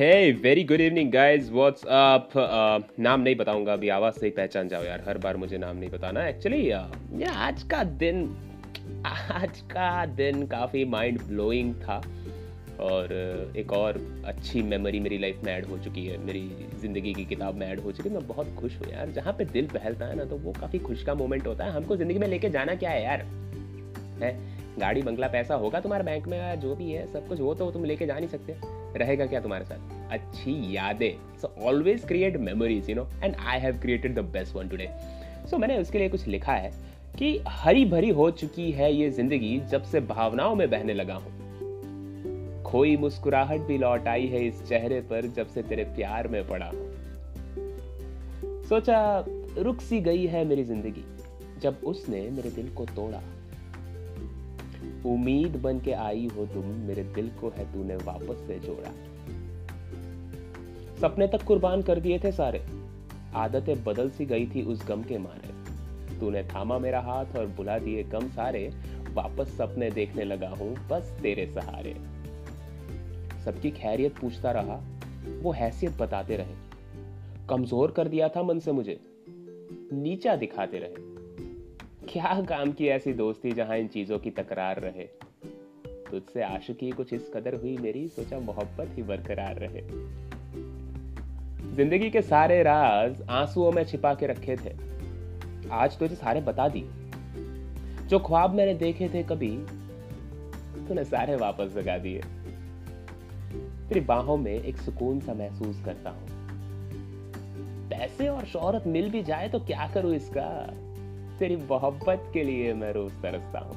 [0.00, 2.30] Hey very good evening guys what's up
[3.00, 5.90] नाम नहीं बताऊँगा अभी आवाज़ से ही पहचान जाओ यार हर बार मुझे नाम नहीं
[5.90, 8.22] बताना। एक्चुअली uh, या आज का दिन
[9.06, 11.96] आज का दिन काफ़ी माइंड ब्लोइंग था।
[12.80, 16.48] और uh, एक और अच्छी मेमोरी मेरी लाइफ में ऐड हो चुकी है। मेरी
[16.82, 19.44] ज़िंदगी की किताब में ऐड हो चुकी है। मैं बहुत खुश हूँ यार। जहाँ पे
[19.44, 22.26] दिल बहलता है ना तो वो काफ़ी खुश का मोमेंट होता है। हमको ज़िंदगी में
[22.28, 23.26] लेके जाना क्या है यार?
[24.22, 24.59] है?
[24.78, 27.70] गाड़ी, बंगला, पैसा होगा तुम्हारे बैंक में, या जो भी है, सब कुछ, वो तो
[27.70, 28.54] तुम लेके जा नहीं सकते।
[28.98, 30.12] रहेगा क्या तुम्हारे साथ?
[30.12, 34.68] अच्छी यादें। So always create memories you know and I have created the best one
[34.68, 34.88] today
[35.50, 36.72] so मैंने उसके लिए कुछ लिखा है
[37.18, 41.38] कि हरी भरी हो चुकी है ये ज़िंदगी जब से भावनाओं में बहने लगा हूँ।
[42.62, 46.66] खोई मुस्कुराहट भी लौट आई है इस चेहरे पर जब से तेरे प्यार में पड़ा
[46.66, 46.88] हूँ।
[48.68, 49.24] सोचा
[49.58, 51.04] रुक सी गई है मेरी ज़िंदगी,
[51.60, 53.20] जब उसने मेरे दिल को तोड़ा।
[55.06, 58.90] उम्मीद बन के आई हो तुम, मेरे दिल को है तूने वापस से जोड़ा।
[61.00, 62.66] सपने तक कुर्बान कर दिए थे सारे।
[63.34, 65.50] आदतें बदल सी गई थी उस गम के मारे।
[66.20, 68.72] तूने थामा मेरा हाथ और बुला दिए गम सारे।
[69.12, 71.96] वापस सपने देखने लगा हूँ, बस तेरे सहारे।
[73.44, 74.80] सबकी खैरियत पूछता रहा,
[75.42, 76.54] वो हैसियत बताते रहे।
[77.48, 79.00] कमज़ोर कर दिया था मन से मुझे।
[79.92, 81.19] नीचा दिखाते रहे।
[82.12, 85.04] क्या काम की ऐसी दोस्ती जहाँ इन चीज़ों की तकरार रहे?
[86.10, 89.82] तुझसे आशिकी कुछ इस कदर हुई मेरी, सोचा मोहब्बत ही बरकरार रहे।
[91.74, 94.76] ज़िंदगी के सारे राज आंसुओं में छिपा के रखे थे।
[95.70, 96.84] आज तुझे सारे बता दी।
[98.06, 99.56] जो ख्वाब मैंने देखे थे कभी,
[100.88, 102.22] तूने सारे वापस जगा दिए।
[103.88, 106.28] तेरी बाहों में एक सुकून सा महसूस करता हूँ।
[107.88, 110.74] पैसे और शोहरत मिल भी जाए तो क्या करूँ इसका?
[111.40, 113.76] तेरी मोहब्बत के लिए मैं रोज तरसता हूँ।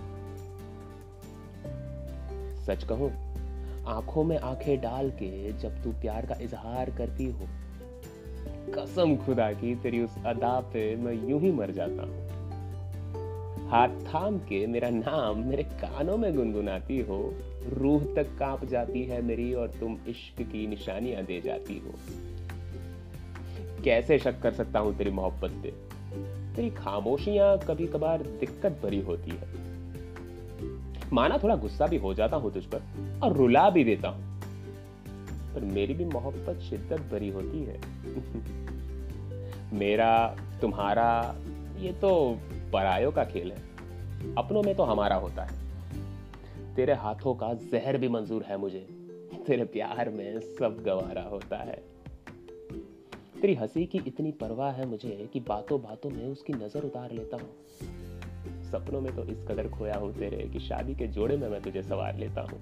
[2.66, 3.12] सच कहूँ,
[3.88, 7.48] आँखों में आँखें डाल के जब तू प्यार का इजहार करती हो,
[8.76, 14.38] कसम खुदा की तेरी उस अदा पे मैं यूँ ही मर जाता हूँ। हाथ थाम
[14.40, 17.34] के मेरा नाम मेरे कानों में गुनगुनाती हो,
[17.74, 21.94] रूह तक काँप जाती है मेरी और तुम इश्क की निशानियाँ दे जाती हो।
[23.84, 25.93] कैसे शक कर सकता हूँ तेरी मोहब्बत पे?
[26.56, 29.64] तेरी खामोशियाँ कभी कभार दिक्कत भरी होती है।
[31.14, 32.84] माना थोड़ा गुस्सा भी हो जाता हूँ तुझ पर
[33.24, 34.42] और रुला भी देता हूँ।
[35.54, 37.82] पर मेरी भी मोहब्बत, शिद्दत भरी होती है।
[39.74, 41.36] मेरा, तुम्हारा,
[41.80, 42.40] ये तो
[42.74, 43.58] परायों का खेल है।
[44.38, 45.64] अपनों में तो हमारा होता है।
[46.76, 48.88] तेरे हाथों का जहर भी मंजूर है मुझे।
[49.48, 51.93] तेरे प्यार में सब गवारा होता है।
[53.44, 57.38] तेरी हँसी की इतनी परवाह है मुझे कि बातों बातों में उसकी नज़र उतार लेता
[57.38, 57.50] हूँ।
[58.72, 61.84] सपनों में तो इस कदर खोया हूँ तेरे कि शादी के जोड़े में मैं तुझे
[61.84, 62.60] सवार लेता हूँ।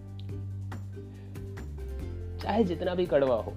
[2.38, 3.54] चाहे जितना भी कड़वा हो,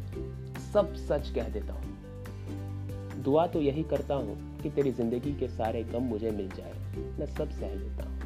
[0.72, 5.82] सब सच कह देता हूँ। दुआ तो यही करता हूँ कि तेरी ज़िंदगी के सारे
[5.82, 6.72] गम मुझे मिल जाए।
[7.18, 8.18] मैं सब सह लेता हूँ।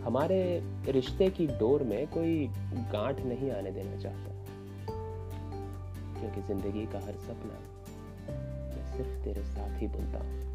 [0.00, 2.46] हमारे रिश्ते की डोर में कोई
[2.92, 4.28] गांठ नहीं आने देना चाहता।
[6.20, 7.58] क्योंकि ज़िंदगी का हर सपना
[8.74, 10.46] मैं सिर्फ़ तेरे साथ ही बुनता हूँ।